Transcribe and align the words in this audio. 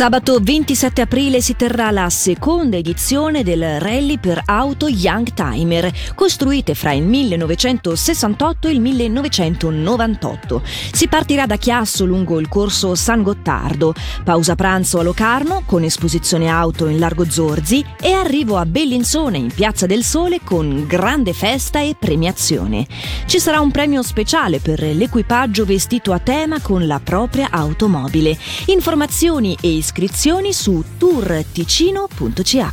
Sabato 0.00 0.38
27 0.40 1.02
aprile 1.02 1.42
si 1.42 1.56
terrà 1.56 1.90
la 1.90 2.08
seconda 2.08 2.78
edizione 2.78 3.42
del 3.42 3.78
rally 3.80 4.18
per 4.18 4.40
auto 4.46 4.88
Young 4.88 5.34
Timer, 5.34 5.92
costruite 6.14 6.74
fra 6.74 6.92
il 6.92 7.02
1968 7.02 8.68
e 8.68 8.70
il 8.70 8.80
1998. 8.80 10.62
Si 10.64 11.06
partirà 11.06 11.44
da 11.44 11.56
Chiasso 11.56 12.06
lungo 12.06 12.40
il 12.40 12.48
corso 12.48 12.94
San 12.94 13.22
Gottardo, 13.22 13.92
pausa 14.24 14.54
pranzo 14.54 15.00
a 15.00 15.02
Locarno 15.02 15.64
con 15.66 15.82
esposizione 15.82 16.48
auto 16.48 16.86
in 16.86 16.98
Largo 16.98 17.28
Zorzi 17.28 17.84
e 18.00 18.12
arrivo 18.12 18.56
a 18.56 18.64
Bellinzone 18.64 19.36
in 19.36 19.52
Piazza 19.52 19.84
del 19.84 20.02
Sole 20.02 20.40
con 20.42 20.86
grande 20.86 21.34
festa 21.34 21.78
e 21.78 21.94
premiazione. 21.98 22.86
Ci 23.26 23.38
sarà 23.38 23.60
un 23.60 23.70
premio 23.70 24.02
speciale 24.02 24.60
per 24.60 24.80
l'equipaggio 24.80 25.66
vestito 25.66 26.14
a 26.14 26.18
tema 26.20 26.58
con 26.62 26.86
la 26.86 27.00
propria 27.04 27.48
automobile. 27.50 28.34
Informazioni 28.64 29.54
e 29.60 29.76
iscrizioni 29.90 30.52
su 30.52 30.84
tourticino.ch. 30.98 32.64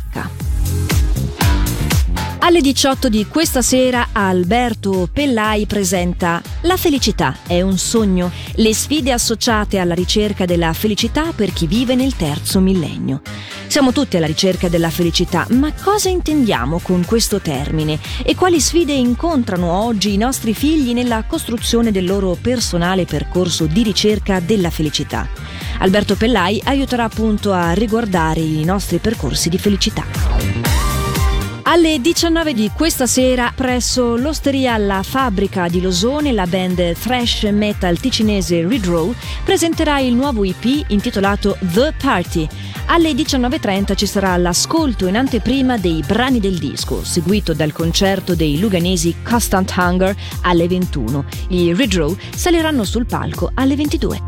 Alle 2.38 2.60
18 2.60 3.08
di 3.08 3.26
questa 3.26 3.60
sera 3.60 4.10
Alberto 4.12 5.08
Pellai 5.12 5.66
presenta 5.66 6.40
La 6.62 6.76
felicità 6.76 7.38
è 7.44 7.60
un 7.60 7.76
sogno, 7.76 8.30
le 8.54 8.72
sfide 8.72 9.10
associate 9.10 9.80
alla 9.80 9.94
ricerca 9.94 10.44
della 10.44 10.72
felicità 10.72 11.32
per 11.32 11.52
chi 11.52 11.66
vive 11.66 11.96
nel 11.96 12.14
terzo 12.14 12.60
millennio. 12.60 13.20
Siamo 13.66 13.90
tutti 13.90 14.16
alla 14.16 14.26
ricerca 14.26 14.68
della 14.68 14.88
felicità, 14.88 15.44
ma 15.50 15.72
cosa 15.72 16.08
intendiamo 16.08 16.78
con 16.78 17.04
questo 17.04 17.40
termine 17.40 17.98
e 18.22 18.36
quali 18.36 18.60
sfide 18.60 18.92
incontrano 18.92 19.72
oggi 19.72 20.14
i 20.14 20.16
nostri 20.16 20.54
figli 20.54 20.92
nella 20.92 21.24
costruzione 21.24 21.90
del 21.90 22.06
loro 22.06 22.38
personale 22.40 23.06
percorso 23.06 23.66
di 23.66 23.82
ricerca 23.82 24.38
della 24.38 24.70
felicità? 24.70 25.66
Alberto 25.78 26.16
Pellai 26.16 26.60
aiuterà 26.64 27.04
appunto 27.04 27.52
a 27.52 27.72
riguardare 27.72 28.40
i 28.40 28.64
nostri 28.64 28.98
percorsi 28.98 29.48
di 29.48 29.58
felicità. 29.58 30.04
Alle 31.70 32.00
19 32.00 32.54
di 32.54 32.70
questa 32.74 33.06
sera, 33.06 33.52
presso 33.54 34.16
l'osteria 34.16 34.78
La 34.78 35.02
Fabbrica 35.02 35.68
di 35.68 35.82
Losone, 35.82 36.32
la 36.32 36.46
band 36.46 36.94
thrash 36.98 37.42
metal 37.52 37.98
ticinese 37.98 38.66
Redraw 38.66 39.14
presenterà 39.44 39.98
il 39.98 40.14
nuovo 40.14 40.44
EP 40.44 40.86
intitolato 40.86 41.58
The 41.60 41.92
Party. 42.00 42.48
Alle 42.86 43.12
19.30 43.12 43.94
ci 43.94 44.06
sarà 44.06 44.34
l'ascolto 44.38 45.06
in 45.08 45.18
anteprima 45.18 45.76
dei 45.76 46.02
brani 46.06 46.40
del 46.40 46.56
disco, 46.56 47.04
seguito 47.04 47.52
dal 47.52 47.72
concerto 47.72 48.34
dei 48.34 48.58
luganesi 48.58 49.16
Constant 49.22 49.70
Hunger 49.76 50.16
alle 50.44 50.66
21. 50.66 51.24
I 51.48 51.74
Redraw 51.74 52.16
saliranno 52.34 52.84
sul 52.84 53.04
palco 53.04 53.50
alle 53.52 53.76
22. 53.76 54.27